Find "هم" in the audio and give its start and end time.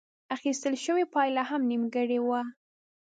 1.49-1.61